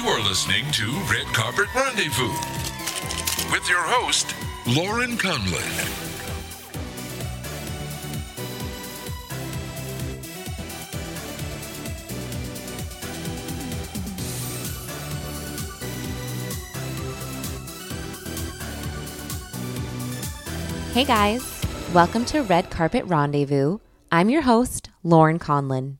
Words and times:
You 0.00 0.06
are 0.06 0.22
listening 0.22 0.64
to 0.72 0.90
Red 1.12 1.26
Carpet 1.34 1.66
Rendezvous 1.74 2.32
with 3.52 3.68
your 3.68 3.82
host, 3.82 4.34
Lauren 4.66 5.18
Conlon. 5.18 5.60
Hey 20.94 21.04
guys, 21.04 21.42
welcome 21.92 22.24
to 22.24 22.40
Red 22.40 22.70
Carpet 22.70 23.04
Rendezvous. 23.04 23.80
I'm 24.10 24.30
your 24.30 24.42
host, 24.42 24.88
Lauren 25.02 25.38
Conlon. 25.38 25.98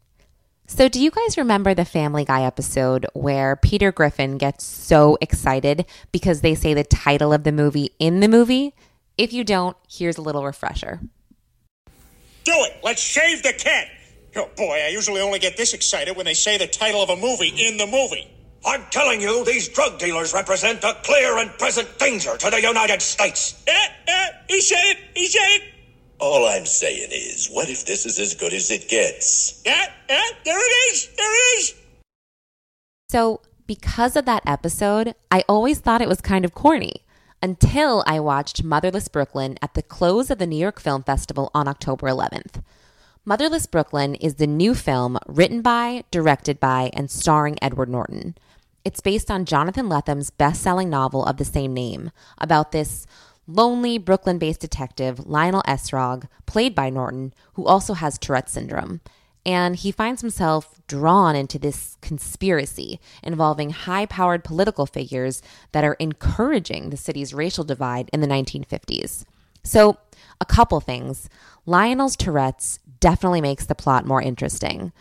So, 0.71 0.89
do 0.89 1.03
you 1.03 1.11
guys 1.11 1.37
remember 1.37 1.75
the 1.75 1.85
Family 1.85 2.25
Guy 2.25 2.45
episode 2.45 3.05
where 3.13 3.57
Peter 3.57 3.91
Griffin 3.91 4.39
gets 4.39 4.65
so 4.65 5.19
excited 5.21 5.85
because 6.13 6.43
they 6.43 6.55
say 6.55 6.75
the 6.75 6.85
title 6.85 7.33
of 7.33 7.43
the 7.43 7.51
movie 7.51 7.91
in 7.99 8.21
the 8.21 8.29
movie? 8.29 8.73
If 9.19 9.33
you 9.33 9.43
don't, 9.43 9.77
here's 9.91 10.17
a 10.17 10.23
little 10.23 10.45
refresher. 10.45 11.01
Do 12.45 12.53
it! 12.55 12.79
Let's 12.85 13.03
shave 13.03 13.43
the 13.43 13.53
cat! 13.53 13.89
Oh 14.37 14.49
boy, 14.57 14.81
I 14.87 14.91
usually 14.93 15.21
only 15.21 15.41
get 15.41 15.57
this 15.57 15.75
excited 15.75 16.17
when 16.17 16.25
they 16.25 16.35
say 16.35 16.57
the 16.57 16.69
title 16.69 17.03
of 17.03 17.11
a 17.11 17.17
movie 17.17 17.49
in 17.49 17.77
the 17.77 17.87
movie. 17.87 18.31
I'm 18.65 18.85
telling 18.93 19.21
you, 19.21 19.45
these 19.45 19.69
drug 19.69 19.99
dealers 19.99 20.33
represent 20.33 20.85
a 20.85 20.95
clear 21.03 21.37
and 21.39 21.51
present 21.59 21.99
danger 21.99 22.37
to 22.37 22.49
the 22.49 22.63
United 22.63 23.03
States. 23.03 23.61
Eh, 23.67 23.89
eh, 24.07 24.29
he 24.49 24.61
said 24.61 24.85
it! 24.85 24.99
He 25.17 25.27
said 25.27 25.49
it! 25.49 25.63
All 26.21 26.47
I'm 26.47 26.67
saying 26.67 27.09
is, 27.13 27.49
what 27.49 27.71
if 27.71 27.87
this 27.87 28.05
is 28.05 28.19
as 28.19 28.35
good 28.35 28.53
as 28.53 28.71
it 28.71 28.89
gets? 28.89 29.63
Yeah, 29.65 29.87
yeah, 30.09 30.23
there 30.45 30.59
it 30.59 30.93
is! 30.93 31.09
There 31.17 31.33
it 31.33 31.59
is! 31.61 31.75
So, 33.09 33.41
because 33.67 34.17
of 34.17 34.27
that 34.27 34.43
episode, 34.47 35.15
I 35.31 35.45
always 35.49 35.79
thought 35.79 36.03
it 36.03 36.09
was 36.09 36.21
kind 36.21 36.45
of 36.45 36.53
corny 36.53 37.05
until 37.43 38.05
I 38.07 38.21
watched 38.21 38.63
Motherless 38.63 39.09
Brooklyn 39.09 39.57
at 39.63 39.73
the 39.73 39.83
close 39.83 40.31
of 40.31 40.39
the 40.39 40.47
New 40.47 40.59
York 40.59 40.79
Film 40.79 41.03
Festival 41.03 41.51
on 41.55 41.67
October 41.67 42.07
11th. 42.09 42.63
Motherless 43.25 43.67
Brooklyn 43.67 44.15
is 44.17 44.35
the 44.35 44.47
new 44.47 44.75
film 44.75 45.19
written 45.27 45.63
by, 45.63 46.05
directed 46.11 46.61
by, 46.61 46.91
and 46.93 47.11
starring 47.11 47.57
Edward 47.63 47.89
Norton. 47.89 48.35
It's 48.85 49.01
based 49.01 49.31
on 49.31 49.47
Jonathan 49.47 49.89
Lethem's 49.89 50.31
best 50.31 50.63
selling 50.63 50.91
novel 50.91 51.25
of 51.25 51.39
the 51.39 51.45
same 51.45 51.73
name 51.73 52.11
about 52.39 52.73
this 52.73 53.07
lonely 53.55 53.99
Brooklyn 53.99 54.39
based 54.39 54.61
detective, 54.61 55.27
Lionel 55.27 55.63
Essrog, 55.67 56.29
played 56.47 56.75
by 56.75 56.91
Norton, 56.91 57.35
who 57.55 57.67
also 57.67 57.95
has 57.95 58.19
Tourette's 58.19 58.53
syndrome. 58.53 59.01
And 59.47 59.77
he 59.77 59.91
finds 59.91 60.21
himself 60.21 60.81
drawn 60.87 61.35
into 61.35 61.59
this 61.59 61.97
conspiracy 62.03 63.01
involving 63.23 63.71
high 63.71 64.07
powered 64.07 64.45
political 64.45 64.87
figures 64.87 65.41
that 65.73 65.85
are 65.85 65.95
encouraging 65.95 66.91
the 66.91 66.97
city's 66.97 67.33
racial 67.33 67.65
divide 67.65 68.11
in 68.13 68.21
the 68.21 68.27
1950s. 68.27 69.25
So, 69.63 69.99
a 70.41 70.47
couple 70.47 70.81
things. 70.81 71.29
Lionel's 71.67 72.17
Tourette's 72.17 72.79
definitely 72.99 73.41
makes 73.41 73.67
the 73.67 73.75
plot 73.75 74.07
more 74.07 74.23
interesting. 74.23 74.93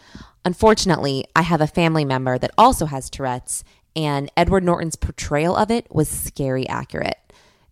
Unfortunately, 0.45 1.25
I 1.35 1.41
have 1.41 1.61
a 1.61 1.67
family 1.67 2.05
member 2.05 2.37
that 2.37 2.51
also 2.57 2.85
has 2.85 3.09
Tourette's, 3.09 3.63
and 3.95 4.31
Edward 4.37 4.63
Norton's 4.63 4.95
portrayal 4.95 5.55
of 5.55 5.69
it 5.69 5.87
was 5.93 6.07
scary 6.07 6.67
accurate. 6.67 7.17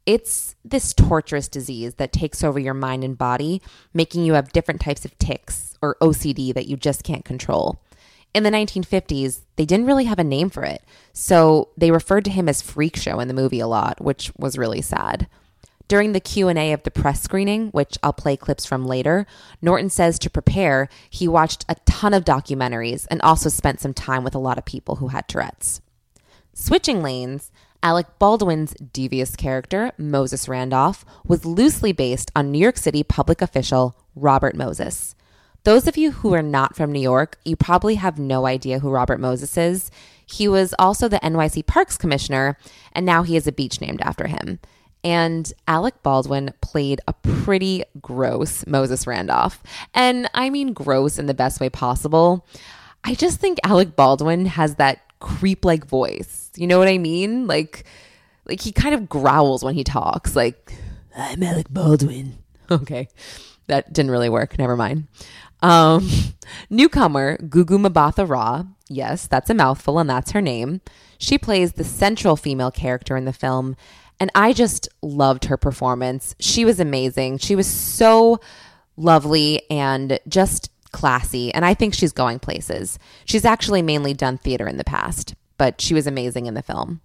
It's 0.08 0.56
this 0.64 0.94
torturous 0.94 1.50
disease 1.50 1.96
that 1.96 2.14
takes 2.14 2.42
over 2.42 2.58
your 2.58 2.74
mind 2.74 3.04
and 3.04 3.18
body, 3.18 3.62
making 3.94 4.24
you 4.24 4.34
have 4.34 4.54
different 4.54 4.80
types 4.80 5.04
of 5.04 5.20
tics 5.20 5.78
or 5.82 5.98
OCD 6.02 6.54
that 6.54 6.68
you 6.68 6.78
just 6.78 7.04
can't 7.04 7.26
control. 7.26 7.82
In 8.34 8.44
the 8.44 8.50
1950s, 8.50 9.42
they 9.58 9.66
didn't 9.66 9.86
really 9.86 10.06
have 10.06 10.18
a 10.18 10.24
name 10.24 10.50
for 10.50 10.64
it, 10.64 10.82
so 11.12 11.70
they 11.76 11.92
referred 11.92 12.24
to 12.24 12.32
him 12.32 12.48
as 12.48 12.62
Freak 12.62 12.96
Show 12.96 13.20
in 13.20 13.28
the 13.28 13.34
movie 13.34 13.60
a 13.60 13.68
lot, 13.68 14.00
which 14.00 14.32
was 14.38 14.58
really 14.58 14.82
sad. 14.82 15.28
During 15.90 16.14
the 16.14 16.22
Q&A 16.22 16.72
of 16.72 16.84
the 16.84 16.92
press 16.92 17.22
screening, 17.22 17.68
which 17.70 17.98
I'll 18.02 18.14
play 18.14 18.38
clips 18.38 18.66
from 18.66 18.86
later, 18.86 19.26
Norton 19.62 19.90
says 19.90 20.18
to 20.20 20.30
prepare, 20.30 20.88
he 21.10 21.28
watched 21.28 21.66
a 21.68 21.76
ton 21.86 22.14
of 22.14 22.24
documentaries 22.24 23.08
and 23.12 23.22
also 23.24 23.50
spent 23.50 23.82
some 23.82 23.94
time 23.94 24.24
with 24.24 24.36
a 24.36 24.40
lot 24.40 24.58
of 24.58 24.64
people 24.64 24.98
who 24.98 25.10
had 25.10 25.28
Tourette's. 25.28 25.82
Switching 26.54 27.04
lanes, 27.04 27.52
Alec 27.88 28.20
Baldwin's 28.20 28.74
devious 28.74 29.38
character, 29.38 29.94
Moses 29.98 30.50
Randolph, 30.50 31.06
was 31.26 31.46
loosely 31.46 31.94
based 31.94 32.30
on 32.36 32.52
New 32.52 32.60
York 32.60 32.76
City 32.76 33.02
public 33.02 33.42
official 33.42 33.96
Robert 34.14 34.58
Moses. 34.58 35.16
Those 35.64 35.88
of 35.88 35.96
you 35.96 36.12
who 36.12 36.34
are 36.34 36.42
not 36.42 36.76
from 36.76 36.92
New 36.92 37.00
York, 37.00 37.40
you 37.46 37.56
probably 37.56 37.96
have 37.96 38.20
no 38.20 38.46
idea 38.46 38.80
who 38.80 38.90
Robert 38.90 39.22
Moses 39.22 39.56
is. 39.56 39.90
He 40.26 40.50
was 40.50 40.76
also 40.78 41.08
the 41.08 41.22
NYC 41.22 41.66
Parks 41.66 41.96
Commissioner, 41.96 42.58
and 42.92 43.06
now 43.06 43.24
he 43.24 43.36
has 43.36 43.48
a 43.48 43.54
beach 43.54 43.80
named 43.80 44.02
after 44.02 44.28
him. 44.28 44.60
And 45.02 45.54
Alec 45.66 46.04
Baldwin 46.04 46.54
played 46.60 47.00
a 47.08 47.14
pretty 47.14 47.86
gross 48.02 48.68
Moses 48.68 49.08
Randolph. 49.08 49.64
And 49.94 50.30
I 50.34 50.50
mean 50.50 50.74
gross 50.74 51.18
in 51.18 51.28
the 51.28 51.34
best 51.34 51.62
way 51.62 51.70
possible. 51.70 52.46
I 53.06 53.14
just 53.14 53.40
think 53.40 53.60
Alec 53.64 53.96
Baldwin 53.96 54.48
has 54.48 54.76
that 54.76 55.07
creep 55.20 55.66
like 55.66 55.86
voice. 55.86 56.52
You 56.56 56.68
know 56.68 56.80
what 56.80 56.88
I 56.88 56.98
mean? 56.98 57.48
Like 57.48 57.86
like 58.48 58.62
he 58.62 58.72
kind 58.72 58.96
of 58.96 59.10
growls 59.10 59.64
when 59.64 59.76
he 59.76 59.84
talks, 59.84 60.36
like, 60.36 60.74
I'm 61.16 61.44
Alec 61.44 61.68
Baldwin. 61.70 62.38
Okay. 62.70 63.08
That 63.68 63.94
didn't 63.94 64.12
really 64.12 64.28
work. 64.28 64.60
Never 64.60 64.76
mind. 64.76 65.08
Um, 65.62 66.06
newcomer 66.70 67.38
Gugu 67.38 67.88
Mbatha 67.88 68.30
Raw. 68.30 68.66
Yes, 68.90 69.26
that's 69.26 69.50
a 69.50 69.54
mouthful, 69.54 70.00
and 70.00 70.10
that's 70.10 70.32
her 70.32 70.42
name. 70.42 70.82
She 71.18 71.38
plays 71.38 71.72
the 71.72 71.86
central 71.86 72.36
female 72.36 72.70
character 72.70 73.16
in 73.16 73.24
the 73.24 73.32
film, 73.32 73.78
and 74.20 74.30
I 74.36 74.52
just 74.52 74.90
loved 75.02 75.46
her 75.46 75.56
performance. 75.56 76.36
She 76.42 76.66
was 76.66 76.78
amazing. 76.78 77.38
She 77.38 77.56
was 77.56 77.68
so 77.68 78.42
lovely 78.98 79.62
and 79.70 80.20
just 80.28 80.70
classy, 80.92 81.54
and 81.54 81.66
I 81.66 81.74
think 81.74 81.94
she's 81.94 82.12
going 82.12 82.40
places. 82.40 83.00
She's 83.26 83.46
actually 83.46 83.82
mainly 83.82 84.14
done 84.14 84.38
theater 84.38 84.68
in 84.68 84.78
the 84.78 84.84
past, 84.84 85.36
but 85.58 85.82
she 85.82 85.94
was 85.94 86.08
amazing 86.08 86.46
in 86.46 86.54
the 86.54 86.62
film. 86.62 87.02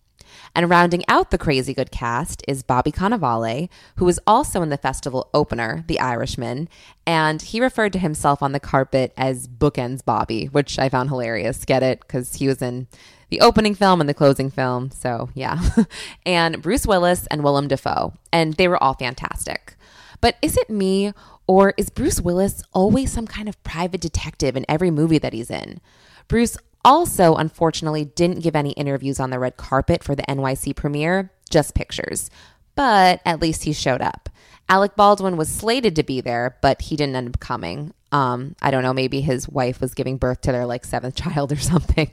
And 0.54 0.69
rounding 0.69 1.04
out 1.09 1.31
the 1.31 1.38
crazy 1.38 1.72
good 1.72 1.91
cast 1.91 2.43
is 2.47 2.62
Bobby 2.62 2.93
Cannavale, 2.93 3.69
who 3.97 4.04
was 4.04 4.20
also 4.26 4.62
in 4.62 4.69
the 4.69 4.76
festival 4.76 5.31
opener, 5.32 5.84
The 5.87 6.00
Irishman, 6.00 6.69
and 7.06 7.41
he 7.41 7.60
referred 7.60 7.93
to 7.94 7.98
himself 7.98 8.43
on 8.43 8.53
the 8.53 8.60
carpet 8.60 9.12
as 9.16 9.48
Bookends 9.48 10.04
Bobby, 10.04 10.47
which 10.47 10.78
I 10.78 10.88
found 10.88 11.09
hilarious. 11.09 11.64
Get 11.64 11.82
it? 11.82 12.00
Because 12.00 12.34
he 12.34 12.49
was 12.49 12.60
in 12.60 12.87
the 13.31 13.41
opening 13.41 13.75
film 13.75 14.00
and 14.00 14.09
the 14.09 14.14
closing 14.14 14.50
film. 14.50 14.91
So, 14.91 15.31
yeah. 15.34 15.70
and 16.26 16.60
Bruce 16.60 16.87
Willis 16.87 17.26
and 17.28 17.43
Willem 17.43 17.69
Dafoe. 17.69 18.12
And 18.31 18.54
they 18.54 18.69
were 18.69 18.82
all 18.82 18.94
fantastic. 18.94 19.75
But 20.22 20.37
is 20.41 20.56
it 20.56 20.71
me 20.71 21.12
or 21.47 21.75
is 21.77 21.91
Bruce 21.91 22.22
Willis 22.22 22.62
always 22.72 23.12
some 23.12 23.27
kind 23.27 23.49
of 23.49 23.62
private 23.62 24.00
detective 24.00 24.56
in 24.56 24.65
every 24.69 24.91
movie 24.91 25.19
that 25.19 25.34
he's 25.34 25.50
in? 25.50 25.83
Bruce 26.28 26.56
also, 26.84 27.34
unfortunately, 27.34 28.06
didn't 28.06 28.41
give 28.41 28.56
any 28.56 28.71
interviews 28.71 29.21
on 29.21 29.31
the 29.31 29.38
red 29.38 29.56
carpet 29.56 30.03
for 30.03 30.15
the 30.15 30.22
NYC 30.22 30.75
premiere, 30.75 31.31
just 31.50 31.75
pictures. 31.75 32.31
But 32.75 33.20
at 33.26 33.41
least 33.41 33.64
he 33.64 33.73
showed 33.73 34.00
up. 34.00 34.31
Alec 34.69 34.96
Baldwin 34.96 35.37
was 35.37 35.50
slated 35.50 35.96
to 35.96 36.02
be 36.02 36.20
there, 36.20 36.56
but 36.62 36.82
he 36.82 36.96
didn't 36.96 37.17
end 37.17 37.29
up 37.29 37.41
coming. 37.41 37.93
Um, 38.11 38.56
I 38.62 38.70
don't 38.70 38.82
know, 38.82 38.94
maybe 38.94 39.20
his 39.20 39.49
wife 39.49 39.81
was 39.81 39.94
giving 39.94 40.17
birth 40.17 40.41
to 40.43 40.52
their 40.52 40.67
like 40.67 40.85
seventh 40.85 41.14
child 41.17 41.52
or 41.52 41.56
something. 41.58 42.11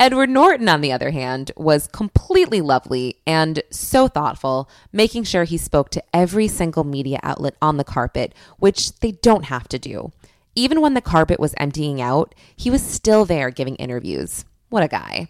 Edward 0.00 0.30
Norton, 0.30 0.66
on 0.66 0.80
the 0.80 0.92
other 0.92 1.10
hand, 1.10 1.52
was 1.58 1.86
completely 1.86 2.62
lovely 2.62 3.16
and 3.26 3.62
so 3.68 4.08
thoughtful, 4.08 4.66
making 4.94 5.24
sure 5.24 5.44
he 5.44 5.58
spoke 5.58 5.90
to 5.90 6.02
every 6.16 6.48
single 6.48 6.84
media 6.84 7.20
outlet 7.22 7.54
on 7.60 7.76
the 7.76 7.84
carpet, 7.84 8.34
which 8.58 8.98
they 9.00 9.12
don't 9.12 9.44
have 9.44 9.68
to 9.68 9.78
do. 9.78 10.10
Even 10.54 10.80
when 10.80 10.94
the 10.94 11.02
carpet 11.02 11.38
was 11.38 11.52
emptying 11.58 12.00
out, 12.00 12.34
he 12.56 12.70
was 12.70 12.80
still 12.80 13.26
there 13.26 13.50
giving 13.50 13.76
interviews. 13.76 14.46
What 14.70 14.82
a 14.82 14.88
guy. 14.88 15.28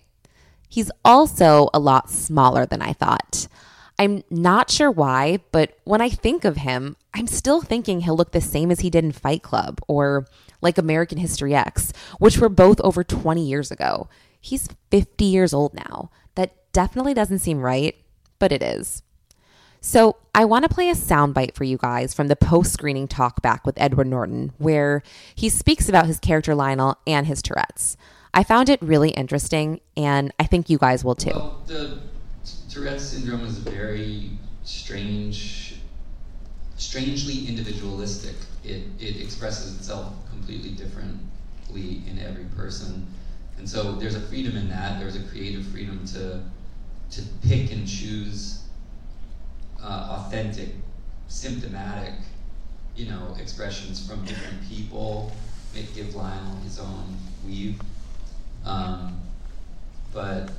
He's 0.68 0.92
also 1.04 1.68
a 1.74 1.80
lot 1.80 2.08
smaller 2.08 2.64
than 2.64 2.80
I 2.80 2.92
thought. 2.92 3.48
I'm 3.98 4.22
not 4.30 4.70
sure 4.70 4.90
why, 4.90 5.40
but 5.50 5.76
when 5.82 6.00
I 6.00 6.10
think 6.10 6.44
of 6.44 6.58
him, 6.58 6.96
I'm 7.12 7.26
still 7.26 7.60
thinking 7.60 8.02
he'll 8.02 8.16
look 8.16 8.30
the 8.30 8.40
same 8.40 8.70
as 8.70 8.80
he 8.80 8.88
did 8.88 9.02
in 9.02 9.10
Fight 9.10 9.42
Club 9.42 9.80
or 9.88 10.28
like 10.62 10.78
American 10.78 11.18
History 11.18 11.56
X, 11.56 11.92
which 12.20 12.38
were 12.38 12.48
both 12.48 12.80
over 12.82 13.02
20 13.02 13.44
years 13.44 13.72
ago. 13.72 14.08
He's 14.40 14.68
50 14.90 15.24
years 15.24 15.52
old 15.52 15.74
now. 15.74 16.10
That 16.34 16.54
definitely 16.72 17.14
doesn't 17.14 17.40
seem 17.40 17.60
right, 17.60 17.96
but 18.38 18.52
it 18.52 18.62
is. 18.62 19.02
So, 19.82 20.16
I 20.34 20.44
want 20.44 20.64
to 20.64 20.74
play 20.74 20.90
a 20.90 20.94
soundbite 20.94 21.54
for 21.54 21.64
you 21.64 21.78
guys 21.78 22.12
from 22.12 22.28
the 22.28 22.36
post 22.36 22.72
screening 22.72 23.08
talk 23.08 23.40
back 23.40 23.64
with 23.66 23.80
Edward 23.80 24.06
Norton, 24.06 24.52
where 24.58 25.02
he 25.34 25.48
speaks 25.48 25.88
about 25.88 26.06
his 26.06 26.18
character 26.18 26.54
Lionel 26.54 26.98
and 27.06 27.26
his 27.26 27.40
Tourette's. 27.40 27.96
I 28.32 28.44
found 28.44 28.68
it 28.68 28.80
really 28.82 29.10
interesting, 29.10 29.80
and 29.96 30.32
I 30.38 30.44
think 30.44 30.68
you 30.68 30.78
guys 30.78 31.02
will 31.02 31.14
too. 31.14 31.32
Well, 31.34 31.62
the 31.66 31.98
Tourette's 32.68 33.04
syndrome 33.04 33.44
is 33.44 33.58
very 33.58 34.30
strange, 34.64 35.76
strangely 36.76 37.48
individualistic. 37.48 38.36
It, 38.62 38.84
it 39.00 39.20
expresses 39.20 39.76
itself 39.78 40.12
completely 40.30 40.70
differently 40.70 42.02
in 42.06 42.18
every 42.20 42.44
person. 42.56 43.06
And 43.60 43.68
so 43.68 43.92
there's 43.92 44.14
a 44.14 44.20
freedom 44.22 44.56
in 44.56 44.70
that. 44.70 44.98
There's 44.98 45.16
a 45.16 45.22
creative 45.24 45.66
freedom 45.66 46.02
to, 46.14 46.42
to 47.10 47.22
pick 47.46 47.70
and 47.70 47.86
choose 47.86 48.62
uh, 49.82 50.16
authentic, 50.18 50.70
symptomatic, 51.28 52.14
you 52.96 53.10
know, 53.10 53.36
expressions 53.38 54.08
from 54.08 54.24
different 54.24 54.66
people. 54.66 55.30
Make 55.74 55.94
give 55.94 56.14
Lionel 56.14 56.56
his 56.62 56.80
own 56.80 57.18
weave. 57.46 57.78
Um, 58.64 59.20
but 60.14 60.52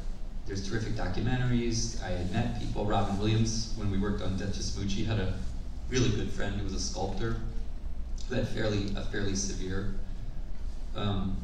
there's 0.45 0.69
terrific 0.69 0.93
documentaries. 0.93 2.03
I 2.03 2.09
had 2.09 2.31
met 2.31 2.59
people. 2.59 2.85
Robin 2.85 3.17
Williams, 3.17 3.73
when 3.77 3.89
we 3.89 3.97
worked 3.97 4.21
on 4.21 4.37
Death 4.37 4.53
to 4.53 4.59
Smoochy, 4.59 5.07
had 5.07 5.19
a 5.19 5.33
really 5.89 6.09
good 6.09 6.29
friend 6.29 6.55
who 6.55 6.65
was 6.65 6.75
a 6.75 6.79
sculptor 6.79 7.37
who 8.29 8.35
had 8.35 8.47
fairly 8.47 8.93
a 8.95 9.01
fairly 9.01 9.35
severe 9.35 9.95
um, 10.95 11.35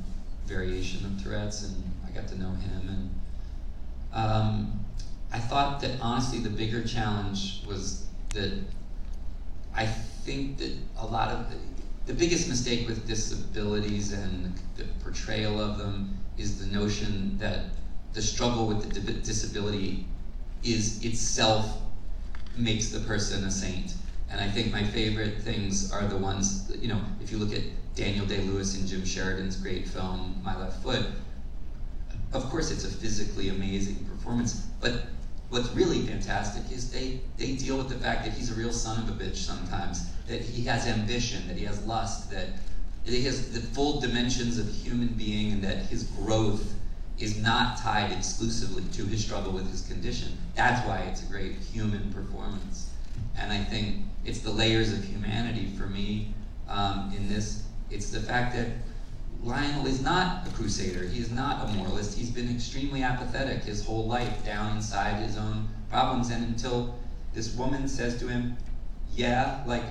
variation 0.47 1.05
of 1.05 1.21
Tourette's, 1.21 1.63
and 1.63 1.91
I 2.07 2.11
got 2.11 2.27
to 2.29 2.39
know 2.39 2.51
him. 2.51 2.89
And 2.89 3.21
um, 4.13 4.85
I 5.31 5.39
thought 5.39 5.81
that 5.81 5.99
honestly, 6.01 6.39
the 6.39 6.49
bigger 6.49 6.83
challenge 6.83 7.61
was 7.67 8.07
that 8.33 8.53
I 9.75 9.85
think 9.85 10.57
that 10.57 10.71
a 10.97 11.05
lot 11.05 11.29
of 11.29 11.49
the, 11.49 11.57
the 12.05 12.13
biggest 12.13 12.47
mistake 12.47 12.87
with 12.87 13.05
disabilities 13.05 14.13
and 14.13 14.59
the 14.75 14.85
portrayal 15.03 15.59
of 15.59 15.77
them 15.77 16.17
is 16.37 16.59
the 16.59 16.73
notion 16.73 17.37
that 17.37 17.65
the 18.13 18.21
struggle 18.21 18.67
with 18.67 18.93
the 18.93 18.99
disability 18.99 20.05
is 20.63 21.03
itself 21.03 21.79
makes 22.55 22.89
the 22.89 22.99
person 23.01 23.43
a 23.43 23.51
saint. 23.51 23.95
And 24.29 24.41
I 24.41 24.49
think 24.49 24.71
my 24.73 24.83
favorite 24.83 25.41
things 25.41 25.91
are 25.91 26.07
the 26.07 26.17
ones, 26.17 26.71
you 26.79 26.87
know, 26.87 27.01
if 27.21 27.31
you 27.31 27.37
look 27.37 27.53
at 27.53 27.63
Daniel 27.97 28.27
Day 28.27 28.41
Lewis 28.41 28.77
and 28.77 28.87
Jim 28.87 29.03
Sheridan's 29.03 29.55
great 29.55 29.87
film, 29.87 30.39
My 30.43 30.55
Left 30.55 30.83
Foot, 30.83 31.03
of 32.31 32.43
course 32.43 32.69
it's 32.69 32.85
a 32.85 32.89
physically 32.89 33.49
amazing 33.49 33.95
performance, 34.05 34.67
but 34.79 35.07
what's 35.49 35.73
really 35.73 36.01
fantastic 36.05 36.71
is 36.71 36.91
they, 36.91 37.19
they 37.37 37.53
deal 37.53 37.75
with 37.75 37.89
the 37.89 37.95
fact 37.95 38.23
that 38.23 38.33
he's 38.33 38.51
a 38.51 38.53
real 38.53 38.71
son 38.71 39.01
of 39.01 39.09
a 39.09 39.23
bitch 39.23 39.37
sometimes, 39.37 40.11
that 40.27 40.41
he 40.41 40.63
has 40.65 40.85
ambition, 40.85 41.47
that 41.47 41.57
he 41.57 41.65
has 41.65 41.83
lust, 41.85 42.29
that 42.29 42.49
he 43.03 43.23
has 43.23 43.51
the 43.51 43.61
full 43.61 43.99
dimensions 43.99 44.59
of 44.59 44.69
human 44.69 45.07
being, 45.07 45.53
and 45.53 45.63
that 45.63 45.77
his 45.77 46.03
growth 46.03 46.75
is 47.17 47.41
not 47.41 47.79
tied 47.79 48.11
exclusively 48.11 48.83
to 48.91 49.05
his 49.05 49.23
struggle 49.23 49.51
with 49.51 49.71
his 49.71 49.81
condition. 49.87 50.37
That's 50.53 50.85
why 50.87 50.99
it's 50.99 51.23
a 51.23 51.25
great 51.25 51.55
human 51.55 52.13
performance. 52.13 52.91
And 53.35 53.51
I 53.51 53.63
think 53.63 54.03
it's 54.23 54.39
the 54.39 54.51
layers 54.51 54.93
of 54.93 55.03
humanity 55.03 55.71
for 55.75 55.87
me 55.87 56.33
um, 56.67 57.11
in 57.15 57.27
this. 57.27 57.63
It's 57.89 58.09
the 58.09 58.19
fact 58.19 58.55
that 58.55 58.67
Lionel 59.43 59.85
is 59.85 60.01
not 60.01 60.47
a 60.47 60.49
crusader. 60.51 61.05
He 61.05 61.19
is 61.19 61.31
not 61.31 61.69
a 61.69 61.73
moralist. 61.73 62.17
He's 62.17 62.29
been 62.29 62.49
extremely 62.53 63.03
apathetic 63.03 63.63
his 63.63 63.85
whole 63.85 64.07
life, 64.07 64.43
down 64.43 64.75
inside 64.75 65.21
his 65.21 65.37
own 65.37 65.69
problems. 65.89 66.29
And 66.29 66.43
until 66.45 66.95
this 67.33 67.53
woman 67.55 67.87
says 67.87 68.19
to 68.19 68.27
him, 68.27 68.57
"Yeah, 69.13 69.63
like 69.65 69.85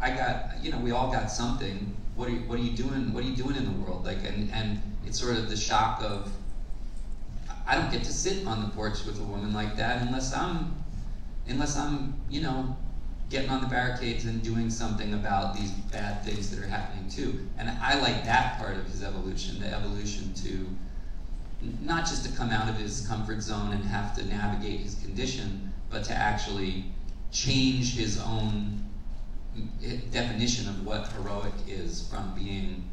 I 0.00 0.10
got, 0.10 0.62
you 0.62 0.70
know, 0.70 0.78
we 0.78 0.90
all 0.90 1.10
got 1.12 1.30
something. 1.30 1.94
What 2.14 2.28
are 2.28 2.32
you, 2.32 2.40
what 2.40 2.58
are 2.58 2.62
you 2.62 2.76
doing? 2.76 3.12
What 3.12 3.24
are 3.24 3.26
you 3.26 3.36
doing 3.36 3.56
in 3.56 3.64
the 3.64 3.80
world? 3.80 4.04
Like, 4.04 4.24
and 4.24 4.50
and 4.50 4.80
it's 5.06 5.18
sort 5.20 5.36
of 5.36 5.48
the 5.48 5.56
shock 5.56 6.02
of 6.02 6.32
I 7.66 7.76
don't 7.76 7.90
get 7.90 8.04
to 8.04 8.12
sit 8.12 8.46
on 8.46 8.62
the 8.62 8.68
porch 8.68 9.04
with 9.04 9.20
a 9.20 9.24
woman 9.24 9.52
like 9.52 9.76
that 9.76 10.02
unless 10.02 10.34
I'm 10.34 10.76
unless 11.48 11.76
I'm, 11.76 12.14
you 12.28 12.42
know, 12.42 12.76
getting 13.28 13.50
on 13.50 13.60
the 13.60 13.66
barricades 13.66 14.24
and 14.24 14.42
doing 14.42 14.70
something 14.70 15.14
about 15.14 15.54
these 15.54 15.70
bad 15.70 16.24
things 16.24 16.50
that 16.50 16.64
are 16.64 16.68
happening 16.68 17.08
too. 17.08 17.46
And 17.58 17.68
I 17.68 18.00
like 18.00 18.24
that 18.24 18.58
part 18.58 18.76
of 18.76 18.86
his 18.86 19.02
evolution, 19.02 19.60
the 19.60 19.72
evolution 19.72 20.32
to 20.34 20.68
not 21.80 22.06
just 22.06 22.24
to 22.24 22.36
come 22.36 22.50
out 22.50 22.68
of 22.68 22.76
his 22.76 23.06
comfort 23.06 23.40
zone 23.40 23.72
and 23.72 23.84
have 23.84 24.16
to 24.16 24.24
navigate 24.26 24.80
his 24.80 24.94
condition, 24.96 25.72
but 25.90 26.04
to 26.04 26.12
actually 26.12 26.84
change 27.32 27.96
his 27.96 28.20
own 28.20 28.84
definition 30.12 30.68
of 30.68 30.86
what 30.86 31.08
heroic 31.12 31.54
is 31.66 32.08
from 32.08 32.34
being, 32.34 32.88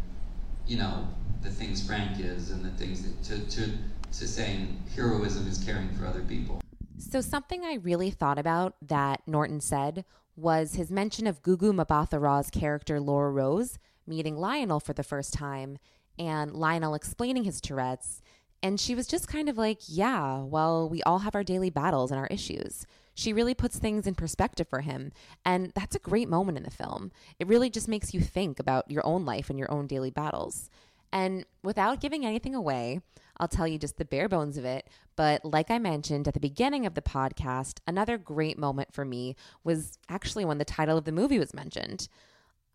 you 0.65 0.77
know, 0.77 1.07
the 1.41 1.49
things 1.49 1.85
Frank 1.85 2.19
is 2.19 2.51
and 2.51 2.63
the 2.63 2.71
things 2.71 3.03
that 3.03 3.23
to, 3.23 3.39
to, 3.57 3.71
to 4.13 4.27
saying 4.27 4.81
heroism 4.95 5.47
is 5.47 5.57
caring 5.63 5.89
for 5.95 6.05
other 6.05 6.21
people. 6.21 6.61
So, 6.97 7.21
something 7.21 7.65
I 7.65 7.75
really 7.75 8.11
thought 8.11 8.39
about 8.39 8.75
that 8.87 9.21
Norton 9.27 9.59
said 9.59 10.05
was 10.35 10.75
his 10.75 10.91
mention 10.91 11.27
of 11.27 11.41
Gugu 11.41 11.73
Mbatha 11.73 12.21
Raw's 12.21 12.49
character 12.49 12.99
Laura 12.99 13.31
Rose 13.31 13.77
meeting 14.07 14.35
Lionel 14.35 14.79
for 14.79 14.93
the 14.93 15.03
first 15.03 15.33
time 15.33 15.77
and 16.17 16.53
Lionel 16.53 16.95
explaining 16.95 17.43
his 17.43 17.61
Tourette's. 17.61 18.21
And 18.61 18.79
she 18.79 18.95
was 18.95 19.07
just 19.07 19.27
kind 19.27 19.49
of 19.49 19.57
like, 19.57 19.79
yeah, 19.87 20.39
well, 20.39 20.87
we 20.87 21.03
all 21.03 21.19
have 21.19 21.35
our 21.35 21.43
daily 21.43 21.69
battles 21.69 22.11
and 22.11 22.19
our 22.19 22.27
issues. 22.27 22.85
She 23.13 23.33
really 23.33 23.53
puts 23.53 23.77
things 23.77 24.07
in 24.07 24.15
perspective 24.15 24.67
for 24.67 24.81
him. 24.81 25.11
And 25.45 25.71
that's 25.75 25.95
a 25.95 25.99
great 25.99 26.29
moment 26.29 26.57
in 26.57 26.63
the 26.63 26.71
film. 26.71 27.11
It 27.39 27.47
really 27.47 27.69
just 27.69 27.87
makes 27.87 28.13
you 28.13 28.21
think 28.21 28.59
about 28.59 28.89
your 28.89 29.05
own 29.05 29.25
life 29.25 29.49
and 29.49 29.59
your 29.59 29.71
own 29.71 29.87
daily 29.87 30.11
battles. 30.11 30.69
And 31.11 31.45
without 31.61 32.01
giving 32.01 32.25
anything 32.25 32.55
away, 32.55 33.01
I'll 33.37 33.47
tell 33.47 33.67
you 33.67 33.77
just 33.77 33.97
the 33.97 34.05
bare 34.05 34.29
bones 34.29 34.57
of 34.57 34.65
it. 34.65 34.87
But 35.15 35.45
like 35.45 35.69
I 35.69 35.79
mentioned 35.79 36.27
at 36.27 36.33
the 36.33 36.39
beginning 36.39 36.85
of 36.85 36.95
the 36.95 37.01
podcast, 37.01 37.79
another 37.87 38.17
great 38.17 38.57
moment 38.57 38.93
for 38.93 39.05
me 39.05 39.35
was 39.63 39.97
actually 40.09 40.45
when 40.45 40.57
the 40.57 40.65
title 40.65 40.97
of 40.97 41.05
the 41.05 41.11
movie 41.11 41.39
was 41.39 41.53
mentioned. 41.53 42.07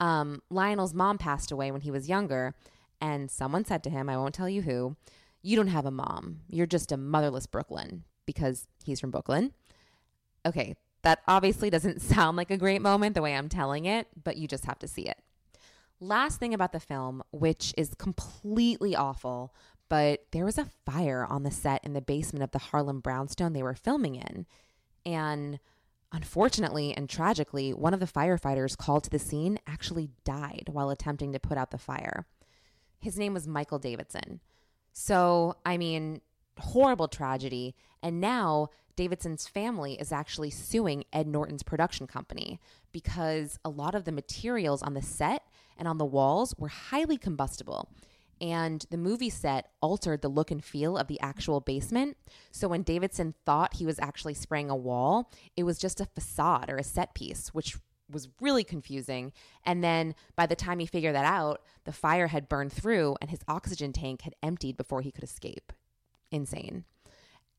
Um, 0.00 0.43
Lionel's 0.50 0.94
mom 0.94 1.19
passed 1.19 1.50
away 1.50 1.70
when 1.73 1.81
he 1.81 1.90
was 1.90 2.08
younger, 2.08 2.55
and 3.00 3.31
someone 3.31 3.64
said 3.64 3.82
to 3.85 3.90
him, 3.90 4.08
I 4.08 4.17
won't 4.17 4.35
tell 4.35 4.49
you 4.49 4.62
who, 4.62 4.96
You 5.43 5.56
don't 5.56 5.69
have 5.69 5.87
a 5.87 5.90
mom. 5.90 6.40
You're 6.49 6.67
just 6.67 6.93
a 6.93 6.96
motherless 6.96 7.46
Brooklyn 7.46 8.05
because 8.26 8.69
he's 8.85 9.00
from 9.00 9.11
Brooklyn. 9.11 9.52
Okay, 10.47 10.76
that 11.02 11.23
obviously 11.26 11.71
doesn't 11.71 12.02
sound 12.14 12.37
like 12.37 12.50
a 12.50 12.57
great 12.57 12.83
moment 12.83 13.14
the 13.14 13.23
way 13.23 13.35
I'm 13.35 13.49
telling 13.49 13.87
it, 13.87 14.07
but 14.23 14.37
you 14.37 14.47
just 14.47 14.66
have 14.66 14.78
to 14.80 14.88
see 14.88 15.02
it. 15.02 15.18
Last 16.00 16.38
thing 16.38 16.54
about 16.54 16.73
the 16.73 16.80
film, 16.80 17.25
which 17.33 17.75
is 17.76 17.95
completely 17.95 18.95
awful, 18.95 19.52
but 19.88 20.26
there 20.33 20.45
was 20.45 20.59
a 20.59 20.71
fire 20.85 21.26
on 21.28 21.42
the 21.42 21.50
set 21.50 21.85
in 21.85 21.92
the 21.92 22.00
basement 22.00 22.42
of 22.42 22.50
the 22.50 22.59
Harlem 22.59 23.00
brownstone 23.00 23.52
they 23.52 23.62
were 23.62 23.75
filming 23.75 24.16
in. 24.16 24.47
And 25.07 25.59
unfortunately 26.12 26.95
and 26.97 27.09
tragically, 27.09 27.73
one 27.73 27.95
of 27.95 28.00
the 28.00 28.07
firefighters 28.07 28.76
called 28.76 29.04
to 29.04 29.11
the 29.11 29.18
scene 29.18 29.59
actually 29.66 30.11
died 30.25 30.64
while 30.71 30.90
attempting 30.90 31.33
to 31.33 31.40
put 31.40 31.59
out 31.59 31.71
the 31.71 31.78
fire. 31.78 32.26
His 33.00 33.18
name 33.18 33.35
was 33.35 33.47
Michael 33.47 33.78
Davidson. 33.78 34.40
So, 34.92 35.57
I 35.64 35.76
mean, 35.76 36.21
horrible 36.59 37.09
tragedy. 37.09 37.75
And 38.02 38.21
now 38.21 38.68
Davidson's 38.97 39.47
family 39.47 39.95
is 39.95 40.11
actually 40.11 40.50
suing 40.50 41.04
Ed 41.12 41.28
Norton's 41.28 41.62
production 41.62 42.07
company 42.07 42.59
because 42.90 43.59
a 43.64 43.71
lot 43.71 43.95
of 43.95 44.04
the 44.04 44.12
materials 44.12 44.83
on 44.83 44.95
the 44.95 45.02
set 45.02 45.45
and 45.76 45.87
on 45.87 45.99
the 45.99 46.04
walls 46.04 46.54
were 46.59 46.68
highly 46.68 47.16
combustible. 47.16 47.92
And 48.40 48.85
the 48.90 48.97
movie 48.97 49.30
set 49.30 49.71
altered 49.80 50.23
the 50.23 50.28
look 50.28 50.50
and 50.50 50.64
feel 50.64 50.97
of 50.97 51.09
the 51.09 51.21
actual 51.21 51.61
basement. 51.61 52.16
So 52.50 52.68
when 52.68 52.83
Davidson 52.83 53.35
thought 53.45 53.75
he 53.75 53.87
was 53.87 53.99
actually 53.99 54.35
spraying 54.35 54.71
a 54.71 54.76
wall, 54.76 55.30
it 55.57 55.64
was 55.64 55.78
just 55.78 56.00
a 56.00 56.07
facade 56.07 56.71
or 56.71 56.76
a 56.76 56.85
set 56.85 57.14
piece, 57.14 57.49
which 57.49 57.76
was 58.11 58.28
really 58.40 58.64
confusing. 58.64 59.33
And 59.64 59.85
then 59.85 60.14
by 60.37 60.47
the 60.47 60.57
time 60.57 60.78
he 60.78 60.87
figured 60.87 61.14
that 61.14 61.25
out, 61.25 61.62
the 61.85 61.92
fire 61.92 62.28
had 62.28 62.49
burned 62.49 62.73
through 62.73 63.16
and 63.21 63.30
his 63.30 63.40
oxygen 63.49 63.92
tank 63.92 64.23
had 64.23 64.35
emptied 64.42 64.76
before 64.76 65.02
he 65.02 65.11
could 65.11 65.25
escape. 65.25 65.73
Insane. 66.30 66.85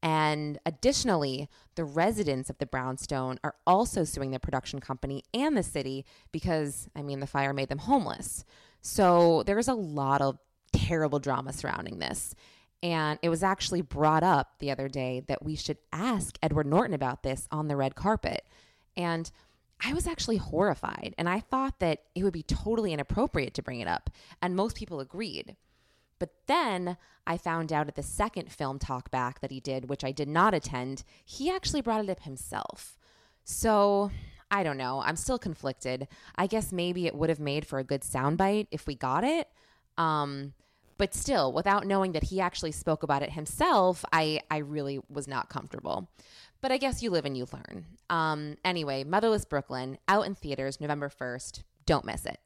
And 0.01 0.59
additionally, 0.65 1.49
the 1.75 1.83
residents 1.83 2.49
of 2.49 2.57
the 2.57 2.65
brownstone 2.65 3.37
are 3.43 3.55
also 3.67 4.05
suing 4.05 4.31
the 4.31 4.39
production 4.39 4.79
company 4.79 5.23
and 5.33 5.57
the 5.57 5.63
city 5.63 6.05
because, 6.31 6.87
I 6.95 7.01
mean, 7.01 7.19
the 7.19 7.27
fire 7.27 7.53
made 7.53 7.67
them 7.67 7.79
homeless. 7.79 8.45
So 8.81 9.43
there's 9.43 9.67
a 9.67 9.73
lot 9.73 10.21
of 10.21 10.39
terrible 10.73 11.19
drama 11.19 11.53
surrounding 11.53 11.99
this. 11.99 12.35
And 12.81 13.19
it 13.21 13.29
was 13.29 13.43
actually 13.43 13.81
brought 13.81 14.23
up 14.23 14.53
the 14.59 14.71
other 14.71 14.87
day 14.87 15.23
that 15.27 15.43
we 15.43 15.55
should 15.55 15.77
ask 15.91 16.37
Edward 16.41 16.65
Norton 16.65 16.93
about 16.93 17.23
this 17.23 17.47
on 17.51 17.67
the 17.67 17.75
red 17.75 17.95
carpet. 17.95 18.45
And 18.95 19.29
I 19.83 19.93
was 19.93 20.07
actually 20.07 20.37
horrified. 20.37 21.13
And 21.17 21.27
I 21.27 21.39
thought 21.39 21.79
that 21.79 22.03
it 22.15 22.23
would 22.23 22.33
be 22.33 22.43
totally 22.43 22.93
inappropriate 22.93 23.53
to 23.55 23.61
bring 23.61 23.79
it 23.79 23.87
up. 23.87 24.09
And 24.41 24.55
most 24.55 24.77
people 24.77 24.99
agreed. 24.99 25.55
But 26.19 26.31
then 26.47 26.97
I 27.25 27.37
found 27.37 27.71
out 27.71 27.87
at 27.87 27.95
the 27.95 28.03
second 28.03 28.51
film 28.51 28.79
talkback 28.79 29.39
that 29.39 29.51
he 29.51 29.59
did, 29.59 29.89
which 29.89 30.03
I 30.03 30.11
did 30.11 30.27
not 30.27 30.53
attend, 30.53 31.03
he 31.23 31.49
actually 31.49 31.81
brought 31.81 32.03
it 32.03 32.09
up 32.09 32.23
himself. 32.23 32.97
So 33.43 34.11
I 34.51 34.63
don't 34.63 34.77
know. 34.77 35.01
I'm 35.05 35.15
still 35.15 35.39
conflicted. 35.39 36.07
I 36.35 36.47
guess 36.47 36.71
maybe 36.71 37.07
it 37.07 37.15
would 37.15 37.29
have 37.29 37.39
made 37.39 37.65
for 37.65 37.79
a 37.79 37.83
good 37.83 38.01
soundbite 38.01 38.67
if 38.71 38.87
we 38.87 38.95
got 38.95 39.23
it. 39.23 39.47
Um, 39.99 40.53
but 40.97 41.13
still, 41.13 41.53
without 41.53 41.85
knowing 41.85 42.13
that 42.13 42.23
he 42.23 42.41
actually 42.41 42.71
spoke 42.71 43.03
about 43.03 43.21
it 43.21 43.31
himself, 43.31 44.03
I, 44.11 44.41
I 44.49 44.57
really 44.57 44.99
was 45.09 45.27
not 45.27 45.49
comfortable. 45.49 46.09
But 46.61 46.71
I 46.71 46.77
guess 46.77 47.03
you 47.03 47.09
live 47.09 47.25
and 47.25 47.37
you 47.37 47.47
learn. 47.53 47.85
Um, 48.09 48.57
anyway, 48.65 49.03
Motherless 49.03 49.45
Brooklyn, 49.45 49.97
out 50.07 50.25
in 50.25 50.35
theaters 50.35 50.81
November 50.81 51.09
1st. 51.09 51.63
Don't 51.85 52.03
miss 52.03 52.25
it. 52.25 52.39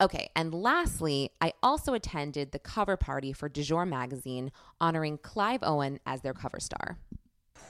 Okay, 0.00 0.30
and 0.34 0.54
lastly, 0.54 1.30
I 1.40 1.52
also 1.62 1.92
attended 1.94 2.52
the 2.52 2.58
cover 2.58 2.96
party 2.96 3.32
for 3.32 3.48
Du 3.48 3.62
Jour 3.62 3.84
magazine 3.84 4.52
honoring 4.80 5.18
Clive 5.18 5.60
Owen 5.62 5.98
as 6.06 6.22
their 6.22 6.34
cover 6.34 6.60
star. 6.60 6.98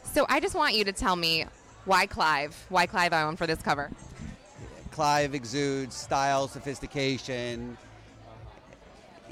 So 0.04 0.26
I 0.28 0.40
just 0.40 0.54
want 0.54 0.74
you 0.74 0.84
to 0.84 0.92
tell 0.92 1.16
me 1.16 1.46
why 1.86 2.06
Clive? 2.06 2.66
Why 2.68 2.86
Clive 2.86 3.12
Owen 3.14 3.36
for 3.36 3.46
this 3.46 3.62
cover? 3.62 3.90
Clive 4.90 5.34
exudes 5.34 5.96
style, 5.96 6.48
sophistication. 6.48 7.78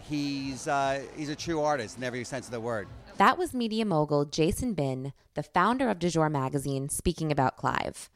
He's 0.08 0.68
uh, 0.68 1.02
he's 1.16 1.28
a 1.28 1.36
true 1.36 1.60
artist 1.60 1.98
in 1.98 2.04
every 2.04 2.24
sense 2.24 2.46
of 2.46 2.52
the 2.52 2.60
word. 2.60 2.86
That 3.18 3.38
was 3.38 3.54
media 3.54 3.84
mogul 3.84 4.24
Jason 4.24 4.74
Binn, 4.74 5.12
the 5.34 5.42
founder 5.42 5.88
of 5.88 5.98
Du 5.98 6.10
Jour 6.10 6.28
magazine, 6.28 6.88
speaking 6.88 7.32
about 7.32 7.56
Clive. 7.56 8.08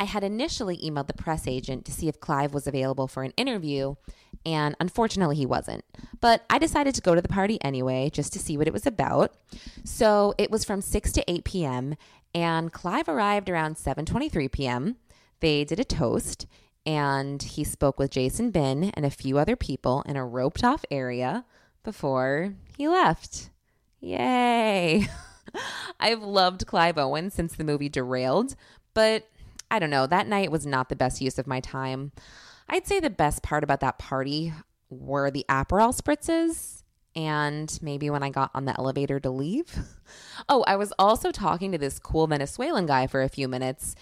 I 0.00 0.04
had 0.04 0.24
initially 0.24 0.78
emailed 0.78 1.08
the 1.08 1.12
press 1.12 1.46
agent 1.46 1.84
to 1.84 1.92
see 1.92 2.08
if 2.08 2.20
Clive 2.20 2.54
was 2.54 2.66
available 2.66 3.08
for 3.08 3.24
an 3.24 3.32
interview, 3.36 3.96
and 4.46 4.74
unfortunately 4.80 5.36
he 5.36 5.46
wasn't. 5.46 5.84
But 6.20 6.44
I 6.48 6.58
decided 6.58 6.94
to 6.94 7.00
go 7.00 7.14
to 7.14 7.20
the 7.20 7.28
party 7.28 7.58
anyway, 7.62 8.10
just 8.10 8.32
to 8.32 8.38
see 8.38 8.56
what 8.56 8.66
it 8.68 8.72
was 8.72 8.86
about. 8.86 9.34
So 9.84 10.34
it 10.38 10.50
was 10.50 10.64
from 10.64 10.80
6 10.80 11.12
to 11.12 11.30
8 11.30 11.44
p.m., 11.44 11.96
and 12.34 12.72
Clive 12.72 13.08
arrived 13.08 13.48
around 13.48 13.76
7:23 13.76 14.50
p.m. 14.52 14.96
They 15.40 15.64
did 15.64 15.80
a 15.80 15.84
toast, 15.84 16.46
and 16.88 17.42
he 17.42 17.64
spoke 17.64 17.98
with 17.98 18.10
Jason 18.10 18.50
Binn 18.50 18.84
and 18.94 19.04
a 19.04 19.10
few 19.10 19.36
other 19.36 19.56
people 19.56 20.02
in 20.06 20.16
a 20.16 20.24
roped 20.24 20.64
off 20.64 20.86
area 20.90 21.44
before 21.84 22.54
he 22.78 22.88
left. 22.88 23.50
Yay! 24.00 25.06
I've 26.00 26.22
loved 26.22 26.66
Clive 26.66 26.96
Owen 26.96 27.30
since 27.30 27.54
the 27.54 27.62
movie 27.62 27.90
Derailed, 27.90 28.56
but 28.94 29.28
I 29.70 29.78
don't 29.78 29.90
know, 29.90 30.06
that 30.06 30.28
night 30.28 30.50
was 30.50 30.64
not 30.64 30.88
the 30.88 30.96
best 30.96 31.20
use 31.20 31.38
of 31.38 31.46
my 31.46 31.60
time. 31.60 32.12
I'd 32.70 32.86
say 32.86 33.00
the 33.00 33.10
best 33.10 33.42
part 33.42 33.62
about 33.62 33.80
that 33.80 33.98
party 33.98 34.54
were 34.88 35.30
the 35.30 35.44
Aperol 35.46 35.94
spritzes 35.94 36.84
and 37.14 37.78
maybe 37.82 38.08
when 38.08 38.22
I 38.22 38.30
got 38.30 38.50
on 38.54 38.64
the 38.64 38.78
elevator 38.78 39.20
to 39.20 39.30
leave. 39.30 39.76
Oh, 40.48 40.64
I 40.66 40.76
was 40.76 40.90
also 40.98 41.30
talking 41.30 41.72
to 41.72 41.78
this 41.78 41.98
cool 41.98 42.26
Venezuelan 42.26 42.86
guy 42.86 43.06
for 43.06 43.20
a 43.20 43.28
few 43.28 43.46
minutes. 43.46 43.94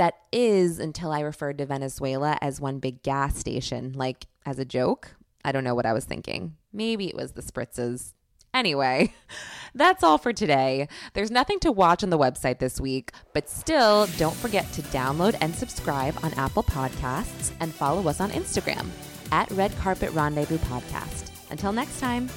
That 0.00 0.14
is 0.32 0.78
until 0.78 1.12
I 1.12 1.20
referred 1.20 1.58
to 1.58 1.66
Venezuela 1.66 2.38
as 2.40 2.58
one 2.58 2.78
big 2.78 3.02
gas 3.02 3.36
station, 3.36 3.92
like 3.92 4.24
as 4.46 4.58
a 4.58 4.64
joke. 4.64 5.14
I 5.44 5.52
don't 5.52 5.62
know 5.62 5.74
what 5.74 5.84
I 5.84 5.92
was 5.92 6.06
thinking. 6.06 6.56
Maybe 6.72 7.08
it 7.08 7.14
was 7.14 7.32
the 7.32 7.42
spritzes. 7.42 8.14
Anyway, 8.54 9.12
that's 9.74 10.02
all 10.02 10.16
for 10.16 10.32
today. 10.32 10.88
There's 11.12 11.30
nothing 11.30 11.60
to 11.60 11.70
watch 11.70 12.02
on 12.02 12.08
the 12.08 12.16
website 12.16 12.60
this 12.60 12.80
week, 12.80 13.12
but 13.34 13.50
still, 13.50 14.06
don't 14.16 14.34
forget 14.36 14.72
to 14.72 14.80
download 14.84 15.36
and 15.42 15.54
subscribe 15.54 16.16
on 16.22 16.32
Apple 16.32 16.62
Podcasts 16.62 17.52
and 17.60 17.70
follow 17.70 18.08
us 18.08 18.22
on 18.22 18.30
Instagram 18.30 18.88
at 19.32 19.50
Red 19.50 19.76
Carpet 19.76 20.12
Rendezvous 20.12 20.56
Podcast. 20.60 21.30
Until 21.50 21.72
next 21.72 22.00
time. 22.00 22.30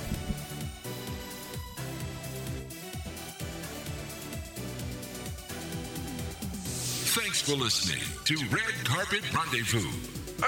For 7.44 7.56
listening 7.56 8.00
to 8.24 8.38
Red 8.56 8.86
Carpet 8.86 9.22
Rendezvous. 9.36 9.92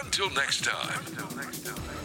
Until 0.02 0.30
next 0.30 0.64
time. 0.64 2.05